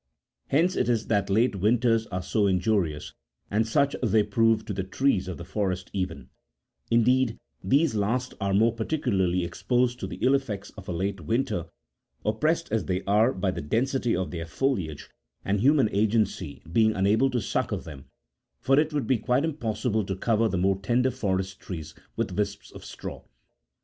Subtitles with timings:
[0.47, 3.13] Hence it is that late winters are so injurious,
[3.51, 6.29] and such they prove to the trees of the forest even;
[6.89, 11.67] indeed, these last are more particularly exposed to the ill effects of a late winter,
[12.25, 15.07] oppressed as they are by the density of their foliage,
[15.45, 18.05] and human agency being unable to succour them;
[18.59, 22.71] for it would be quite impossible to cover23 the more tender forest trees with wisps
[22.71, 23.21] of straw.